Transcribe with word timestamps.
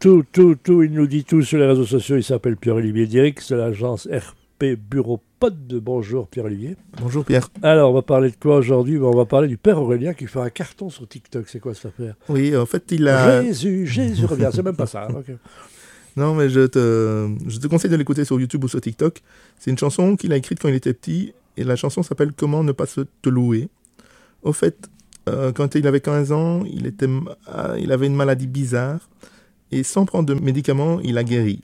tout, 0.00 0.24
tout, 0.32 0.54
tout, 0.62 0.82
il 0.82 0.92
nous 0.92 1.06
dit 1.06 1.24
tout 1.24 1.42
sur 1.42 1.58
les 1.58 1.66
réseaux 1.66 1.84
sociaux. 1.84 2.16
Il 2.16 2.24
s'appelle 2.24 2.56
Pierre-Olivier 2.56 3.06
Dirix 3.06 3.34
de 3.50 3.56
l'agence 3.56 4.08
RP 4.10 4.74
Bureau 4.90 5.20
Pod 5.38 5.66
de 5.66 5.78
Bonjour 5.78 6.26
Pierre-Olivier. 6.26 6.76
Bonjour 7.00 7.22
Pierre. 7.24 7.48
Alors, 7.62 7.90
on 7.90 7.94
va 7.94 8.00
parler 8.02 8.30
de 8.30 8.36
quoi 8.36 8.56
aujourd'hui? 8.56 8.98
Ben, 8.98 9.04
On 9.04 9.16
va 9.16 9.26
parler 9.26 9.46
du 9.48 9.58
Père 9.58 9.78
Aurélien 9.78 10.14
qui 10.14 10.26
fait 10.26 10.40
un 10.40 10.48
carton 10.48 10.88
sur 10.88 11.06
TikTok. 11.06 11.48
C'est 11.48 11.60
quoi 11.60 11.74
cette 11.74 11.86
affaire? 11.86 12.14
Oui, 12.30 12.56
en 12.56 12.64
fait, 12.64 12.84
il 12.92 13.06
a. 13.08 13.42
Jésus, 13.42 13.86
Jésus 13.86 14.24
revient. 14.24 14.48
C'est 14.52 14.62
même 14.62 14.76
pas 14.76 14.86
ça. 14.86 15.06
hein. 15.10 15.22
Non, 16.16 16.34
mais 16.34 16.48
je 16.48 16.66
te, 16.66 17.28
je 17.46 17.58
te 17.58 17.68
conseille 17.68 17.90
de 17.90 17.94
l'écouter 17.96 18.24
sur 18.24 18.40
YouTube 18.40 18.64
ou 18.64 18.68
sur 18.68 18.80
TikTok. 18.80 19.22
C'est 19.58 19.70
une 19.70 19.78
chanson 19.78 20.16
qu'il 20.16 20.32
a 20.32 20.36
écrite 20.36 20.58
quand 20.60 20.68
il 20.68 20.74
était 20.74 20.92
petit. 20.92 21.34
Et 21.56 21.62
la 21.62 21.76
chanson 21.76 22.02
s'appelle 22.02 22.32
Comment 22.36 22.64
ne 22.64 22.72
pas 22.72 22.86
se 22.86 23.02
te 23.22 23.28
louer. 23.28 23.68
Au 24.42 24.52
fait, 24.52 24.88
euh, 25.28 25.52
quand 25.52 25.76
il 25.76 25.86
avait 25.86 26.00
15 26.00 26.32
ans, 26.32 26.64
il, 26.64 26.86
était, 26.86 27.06
ah, 27.46 27.74
il 27.78 27.92
avait 27.92 28.06
une 28.06 28.16
maladie 28.16 28.48
bizarre. 28.48 29.08
Et 29.72 29.82
sans 29.82 30.04
prendre 30.04 30.26
de 30.26 30.34
médicaments, 30.34 31.00
il 31.00 31.18
a 31.18 31.24
guéri. 31.24 31.62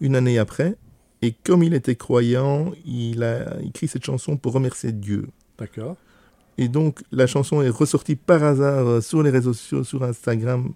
Une 0.00 0.14
année 0.14 0.38
après. 0.38 0.76
Et 1.22 1.32
comme 1.32 1.62
il 1.62 1.72
était 1.74 1.96
croyant, 1.96 2.72
il 2.84 3.22
a 3.22 3.60
écrit 3.62 3.88
cette 3.88 4.04
chanson 4.04 4.36
pour 4.36 4.52
remercier 4.52 4.92
Dieu. 4.92 5.28
D'accord. 5.58 5.96
Et 6.58 6.68
donc, 6.68 7.02
la 7.12 7.26
chanson 7.26 7.62
est 7.62 7.68
ressortie 7.68 8.16
par 8.16 8.42
hasard 8.42 8.86
euh, 8.86 9.00
sur 9.00 9.22
les 9.22 9.30
réseaux 9.30 9.52
sociaux, 9.52 9.84
sur 9.84 10.02
Instagram, 10.02 10.72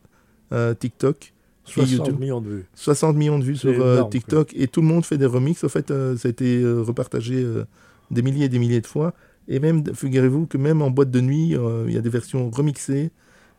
euh, 0.53 0.75
TikTok. 0.75 1.33
et 1.69 1.71
60 1.71 1.91
YouTube. 1.91 2.19
millions 2.19 2.41
de 2.41 2.49
vues. 2.49 2.65
60 2.75 3.17
millions 3.17 3.39
de 3.39 3.45
vues 3.45 3.57
sur 3.57 3.71
euh, 3.81 4.03
TikTok 4.05 4.53
et 4.57 4.67
tout 4.67 4.81
le 4.81 4.89
monde 4.89 5.05
fait 5.05 5.19
des 5.19 5.27
remixes. 5.27 5.63
En 5.63 5.69
fait, 5.69 5.91
euh, 5.91 6.17
ça 6.17 6.29
a 6.29 6.31
été 6.31 6.63
repartagé 6.65 7.47
des 8.11 8.23
milliers 8.23 8.47
et 8.47 8.49
des 8.49 8.59
milliers 8.59 8.81
de 8.81 8.87
fois. 8.87 9.15
Et 9.47 9.61
même, 9.61 9.85
figurez-vous 9.95 10.47
que 10.47 10.59
même 10.59 10.83
en 10.83 10.91
boîte 10.91 11.11
de 11.11 11.21
nuit, 11.21 11.55
il 11.87 11.93
y 11.93 11.99
a 11.99 12.01
des 12.01 12.11
versions 12.11 12.51
remixées. 12.51 13.11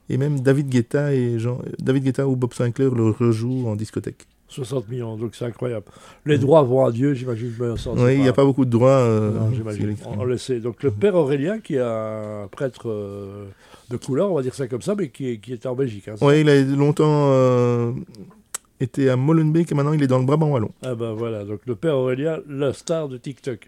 Et 0.10 0.18
même 0.18 0.40
David 0.41 0.68
Guetta, 0.70 1.14
et 1.14 1.40
Jean, 1.40 1.60
David 1.80 2.04
Guetta 2.04 2.28
ou 2.28 2.36
Bob 2.36 2.54
Sinclair 2.54 2.94
le 2.94 3.10
rejouent 3.12 3.68
en 3.68 3.76
discothèque. 3.76 4.27
60 4.50 4.90
millions, 4.90 5.16
donc 5.16 5.34
c'est 5.34 5.46
incroyable. 5.46 5.86
Les 6.26 6.38
droits 6.38 6.62
vont 6.64 6.84
à 6.86 6.91
Dieu, 6.91 7.14
j'imagine. 7.14 7.54
Oui, 7.60 8.16
il 8.16 8.22
n'y 8.22 8.27
a 8.27 8.34
pas 8.34 8.44
beaucoup 8.44 8.66
de 8.66 8.70
droits. 8.70 8.90
euh, 8.90 9.32
Non, 9.32 9.52
j'imagine. 9.54 9.96
On, 10.05 10.20
on 10.20 10.24
le 10.26 10.38
sait. 10.38 10.60
Donc 10.60 10.84
le 10.84 10.91
père 10.91 11.16
Aurélien, 11.16 11.60
qui 11.60 11.76
est 11.76 11.79
un 11.79 12.49
prêtre 12.52 12.90
euh, 12.90 13.46
de 13.90 13.96
couleur, 13.96 14.29
on 14.29 14.35
va 14.35 14.41
dire 14.41 14.54
ça 14.54 14.68
comme 14.68 14.82
ça, 14.82 14.94
mais 14.98 15.07
qui, 15.07 15.29
est- 15.29 15.38
qui 15.38 15.57
en 15.66 15.74
Belgique. 15.76 16.10
hein, 16.10 16.16
Oui, 16.20 16.41
il 16.41 16.49
a 16.49 16.62
longtemps 16.63 17.29
euh, 17.32 17.91
été 18.82 19.10
à 19.10 19.15
Molenbeek 19.15 19.71
et 19.71 19.76
maintenant 19.76 19.93
il 19.93 20.04
est 20.04 20.07
dans 20.07 20.20
le 20.20 20.26
Brabant 20.26 20.49
Wallon. 20.49 20.71
Ah 20.84 20.96
ben 20.96 21.13
voilà, 21.13 21.43
donc 21.43 21.62
le 21.65 21.76
père 21.76 21.96
Aurélien, 21.96 22.40
la 22.49 22.74
star 22.74 23.07
de 23.07 23.18
TikTok. 23.18 23.68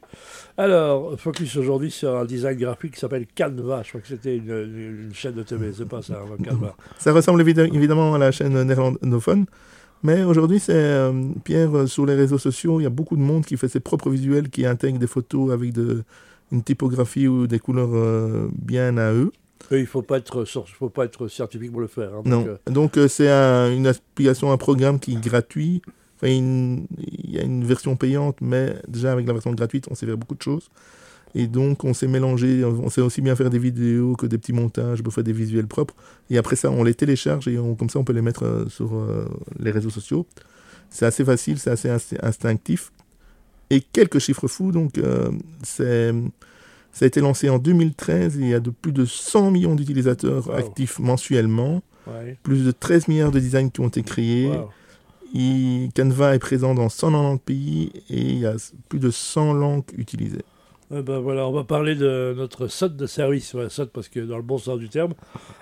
Alors, 0.57 1.19
focus 1.19 1.55
aujourd'hui 1.57 1.91
sur 1.91 2.15
un 2.15 2.25
design 2.25 2.57
graphique 2.57 2.93
qui 2.93 2.99
s'appelle 2.99 3.25
Canva. 3.35 3.83
Je 3.83 3.89
crois 3.89 4.01
que 4.01 4.07
c'était 4.07 4.37
une, 4.37 5.11
chaîne 5.13 5.33
de 5.33 5.43
TV, 5.43 5.71
c'est 5.73 5.87
pas 5.87 6.01
ça, 6.01 6.21
hein, 6.21 6.43
Canva. 6.43 6.75
Ça 6.97 7.11
ressemble 7.13 7.41
évi- 7.43 7.73
évidemment 7.73 8.15
à 8.15 8.17
la 8.17 8.31
chaîne 8.31 8.61
néerlandophone. 8.63 9.45
Mais 10.03 10.23
aujourd'hui, 10.23 10.59
c'est 10.59 10.73
euh, 10.75 11.13
Pierre, 11.45 11.75
euh, 11.75 11.87
sur 11.87 12.05
les 12.05 12.13
réseaux 12.13 12.37
sociaux, 12.37 12.81
il 12.81 12.83
y 12.83 12.85
a 12.85 12.89
beaucoup 12.89 13.15
de 13.15 13.21
monde 13.21 13.45
qui 13.45 13.55
fait 13.55 13.69
ses 13.69 13.79
propres 13.79 14.09
visuels, 14.09 14.49
qui 14.49 14.65
intègre 14.65 14.99
des 14.99 15.07
photos 15.07 15.53
avec 15.53 15.71
de, 15.71 16.03
une 16.51 16.61
typographie 16.61 17.27
ou 17.27 17.47
des 17.47 17.59
couleurs 17.59 17.93
euh, 17.93 18.49
bien 18.53 18.97
à 18.97 19.13
eux. 19.13 19.31
Et 19.71 19.79
il 19.79 19.85
faut 19.87 20.01
pas 20.01 20.17
être, 20.17 20.45
faut 20.77 20.89
pas 20.89 21.05
être 21.05 21.27
scientifique 21.27 21.71
pour 21.71 21.81
le 21.81 21.87
faire. 21.87 22.09
hein, 22.13 22.21
donc, 22.23 22.27
Non. 22.27 22.45
euh, 22.47 22.71
Donc 22.71 22.97
euh, 22.97 23.07
c'est 23.07 23.29
un- 23.29 23.71
une 23.73 23.87
application, 23.87 24.51
un 24.51 24.57
programme 24.57 24.99
qui 24.99 25.13
est 25.13 25.19
gratuit. 25.23 25.81
Enfin, 26.17 26.27
une- 26.31 26.85
il 26.99 27.31
y 27.31 27.39
a 27.39 27.43
une 27.43 27.63
version 27.63 27.95
payante, 27.95 28.37
mais 28.41 28.75
déjà 28.87 29.11
avec 29.13 29.25
la 29.25 29.33
version 29.33 29.51
gratuite, 29.53 29.87
on 29.89 29.95
sait 29.95 30.05
faire 30.05 30.17
beaucoup 30.17 30.35
de 30.35 30.41
choses. 30.41 30.69
Et 31.35 31.47
donc 31.47 31.83
on 31.83 31.93
s'est 31.95 32.07
mélangé, 32.07 32.63
on 32.63 32.89
sait 32.91 33.01
aussi 33.01 33.21
bien 33.21 33.35
faire 33.35 33.49
des 33.49 33.57
vidéos 33.57 34.15
que 34.15 34.27
des 34.27 34.37
petits 34.37 34.53
montages, 34.53 35.01
faire 35.09 35.23
des 35.23 35.33
visuels 35.33 35.65
propres. 35.65 35.95
Et 36.29 36.37
après 36.37 36.55
ça, 36.55 36.69
on 36.69 36.83
les 36.83 36.93
télécharge 36.93 37.47
et 37.47 37.57
on- 37.57 37.73
comme 37.75 37.89
ça, 37.89 37.97
on 37.99 38.03
peut 38.03 38.13
les 38.13 38.21
mettre 38.21 38.43
euh, 38.45 38.69
sur 38.69 38.93
euh, 38.93 39.25
les 39.59 39.71
réseaux 39.71 39.89
sociaux. 39.89 40.27
C'est 40.91 41.05
assez 41.07 41.25
facile, 41.25 41.57
c'est 41.57 41.71
assez 41.71 41.89
inst- 41.89 42.17
instinctif. 42.21 42.91
Et 43.71 43.81
quelques 43.81 44.19
chiffres 44.19 44.47
fous, 44.47 44.71
donc 44.71 44.99
euh, 44.99 45.31
c'est... 45.63 46.13
Ça 46.93 47.05
a 47.05 47.07
été 47.07 47.19
lancé 47.19 47.49
en 47.49 47.57
2013 47.59 48.37
et 48.37 48.41
il 48.41 48.47
y 48.49 48.53
a 48.53 48.59
de 48.61 48.69
plus 48.69 48.91
de 48.93 49.03
100 49.03 49.51
millions 49.51 49.75
d'utilisateurs 49.75 50.47
Wow. 50.47 50.53
actifs 50.53 50.99
mensuellement 50.99 51.81
ouais. 52.07 52.37
plus 52.43 52.63
de 52.63 52.71
13 52.71 53.07
milliards 53.07 53.31
de 53.31 53.39
designs 53.39 53.69
qui 53.69 53.81
ont 53.81 53.87
été 53.87 54.03
créés. 54.03 54.47
Wow. 54.47 54.69
Il- 55.33 55.89
Canva 55.95 56.35
est 56.35 56.39
présent 56.39 56.75
dans 56.75 56.89
190 56.89 57.39
pays 57.43 57.91
et 58.09 58.19
il 58.21 58.39
y 58.39 58.45
a 58.45 58.53
plus 58.89 58.99
de 58.99 59.09
100 59.09 59.53
langues 59.53 59.83
utilisées. 59.97 60.43
Eh 60.95 61.01
ben 61.01 61.17
voilà, 61.19 61.47
on 61.47 61.51
va 61.51 61.63
parler 61.63 61.95
de 61.95 62.35
notre 62.37 62.67
SOT 62.67 62.89
de 62.95 63.07
service. 63.07 63.55
Ouais, 63.55 63.67
SOT 63.67 63.89
parce 63.91 64.09
que 64.09 64.19
dans 64.19 64.37
le 64.37 64.43
bon 64.43 64.59
sens 64.59 64.77
du 64.77 64.89
terme, 64.89 65.15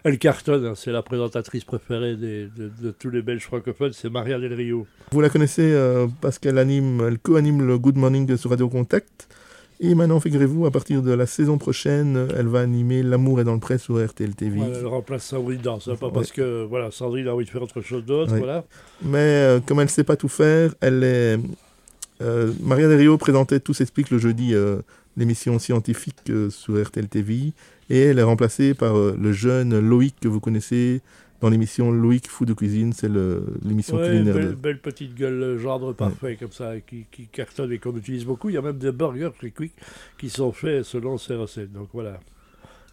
elle 0.03 0.19
cartonne. 0.19 0.65
hein, 0.65 0.73
c'est 0.75 0.91
la 0.91 1.01
présentatrice 1.03 1.63
préférée 1.63 2.17
des- 2.17 2.47
de, 2.47 2.69
de 2.81 2.91
tous 2.91 3.09
les 3.09 3.21
Belges 3.21 3.45
francophones, 3.45 3.93
c'est 3.93 4.09
Maria 4.09 4.37
Del 4.39 4.53
Rio. 4.53 4.85
Vous 5.13 5.21
la 5.21 5.29
connaissez 5.29 5.71
euh, 5.71 6.07
parce 6.19 6.37
qu'elle 6.37 6.57
anime, 6.57 7.01
elle 7.07 7.17
co-anime 7.19 7.65
le 7.65 7.79
Good 7.79 7.95
Morning 7.97 8.35
sur 8.35 8.49
Radio 8.49 8.67
Contact. 8.67 9.29
Et 9.83 9.95
maintenant, 9.95 10.19
figurez-vous, 10.19 10.67
à 10.67 10.71
partir 10.71 11.01
de 11.01 11.11
la 11.11 11.25
saison 11.25 11.57
prochaine, 11.57 12.27
elle 12.37 12.45
va 12.47 12.59
animer 12.59 13.01
L'amour 13.01 13.41
est 13.41 13.43
dans 13.43 13.55
le 13.55 13.59
prêt 13.59 13.79
sur 13.79 14.03
RTL 14.05 14.35
TV. 14.35 14.61
Elle 14.61 14.85
remplace 14.85 15.23
Sandrine 15.25 15.59
dans 15.61 15.79
ça, 15.79 15.95
pas 15.95 16.05
Ouais. 16.07 16.11
parce 16.13 16.31
que 16.31 16.65
voilà, 16.69 16.91
Sandrine 16.91 17.27
a 17.27 17.33
envie 17.33 17.45
de 17.45 17.49
faire 17.49 17.63
autre 17.63 17.81
chose 17.81 18.05
d'autre. 18.05 18.31
Ouais. 18.31 18.37
Voilà. 18.39 18.63
Mais 19.03 19.17
euh, 19.17 19.59
comme 19.59 19.79
elle 19.79 19.85
ne 19.85 19.89
sait 19.89 20.03
pas 20.03 20.15
tout 20.15 20.27
faire, 20.27 20.75
elle 20.81 21.03
est. 21.03 21.39
euh, 22.21 22.51
Maria 22.61 22.87
Del 22.87 22.99
Rio 22.99 23.17
présentait 23.17 23.59
Tout 23.59 23.73
s'explique 23.73 24.11
le 24.11 24.19
jeudi, 24.19 24.53
euh, 24.53 24.77
l'émission 25.17 25.57
scientifique 25.57 26.31
sur 26.51 26.79
RTL 26.79 27.07
TV. 27.07 27.51
Et 27.89 27.99
elle 28.01 28.19
est 28.19 28.23
remplacée 28.23 28.75
par 28.75 28.93
le 28.95 29.31
jeune 29.33 29.79
Loïc 29.79 30.15
que 30.21 30.27
vous 30.27 30.39
connaissez 30.39 31.01
dans 31.41 31.49
l'émission 31.49 31.91
Loïc 31.91 32.27
Fou 32.27 32.45
de 32.45 32.53
Cuisine. 32.53 32.93
C'est 32.93 33.09
l'émission 33.63 33.97
Ouais, 33.97 34.07
culinaire. 34.09 34.33
belle, 34.35 34.49
de- 34.49 34.55
belle 34.55 34.79
petite 34.79 35.15
gueule, 35.15 35.41
euh, 35.41 35.57
genre 35.57 35.93
parfait, 35.95 36.37
comme 36.39 36.51
ça, 36.51 36.79
qui, 36.79 37.05
qui 37.11 37.27
cartonne 37.27 37.71
et 37.71 37.79
qu'on 37.79 37.95
utilise 37.97 38.25
beaucoup. 38.25 38.49
Il 38.49 38.53
y 38.53 38.57
a 38.57 38.61
même 38.61 38.77
des 38.77 38.91
burgers 38.91 39.31
très 39.37 39.51
quick 39.51 39.73
qui 40.17 40.29
sont 40.29 40.51
faits 40.51 40.83
selon 40.83 41.17
ces 41.17 41.35
recettes. 41.35 41.71
Donc 41.73 41.89
voilà. 41.93 42.19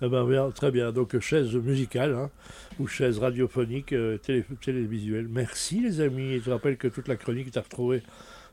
Eh 0.01 0.09
ben, 0.09 0.25
bien, 0.29 0.51
très 0.51 0.71
bien. 0.71 0.93
Donc 0.93 1.19
chaise 1.19 1.55
musicale 1.55 2.15
hein, 2.15 2.31
ou 2.79 2.87
chaise 2.87 3.19
radiophonique, 3.19 3.93
euh, 3.93 4.17
télé, 4.17 4.45
télévisuelle. 4.63 5.27
Merci 5.29 5.81
les 5.81 6.01
amis. 6.01 6.35
Et 6.35 6.41
je 6.41 6.51
rappelle 6.51 6.77
que 6.77 6.89
toute 6.89 7.09
la 7.09 7.17
chronique 7.17 7.49
est 7.49 7.57
à 7.59 7.63
retrouver 7.63 8.03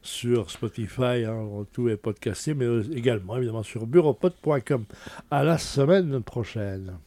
sur 0.01 0.50
Spotify. 0.50 1.23
hein, 1.27 1.66
tout 1.72 1.88
est 1.88 1.97
podcasté, 1.97 2.53
mais 2.56 2.66
euh, 2.66 2.83
également 2.95 3.38
évidemment 3.38 3.63
sur 3.63 3.85
bureaupod.com. 3.85 4.85
À 5.31 5.44
la 5.44 5.57
semaine 5.59 6.22
prochaine. 6.22 6.97